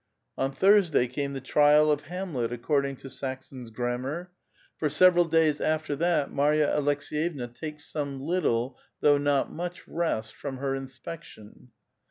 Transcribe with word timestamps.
On 0.35 0.51
Thursday 0.51 1.05
came 1.07 1.33
the 1.33 1.39
"Trial 1.41 1.91
of 1.91 2.01
Hamlet," 2.07 2.51
according 2.51 2.95
to 2.95 3.07
Sakson's 3.07 3.69
Grammar. 3.69 4.31
For 4.75 4.89
several 4.89 5.25
days 5.25 5.61
after 5.61 5.95
that, 5.95 6.31
Marva 6.31 6.73
Aleks^yevna 6.75 7.53
takes 7.53 7.85
some 7.85 8.19
little— 8.19 8.79
though 9.01 9.19
not 9.19 9.51
much— 9.51 9.87
rest 9.87 10.33
from 10.35 10.57
her 10.57 10.73
inspection. 10.73 11.69